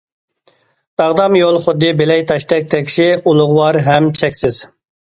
[1.01, 4.65] داغدام يول خۇددى بىلەي تاشتەك تەكشى، ئۇلۇغۋار ھەم چەكسىز.